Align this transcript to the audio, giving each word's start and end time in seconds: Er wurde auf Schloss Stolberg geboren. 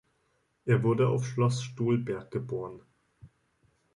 Er 0.65 0.81
wurde 0.81 1.07
auf 1.09 1.27
Schloss 1.27 1.61
Stolberg 1.61 2.31
geboren. 2.31 2.81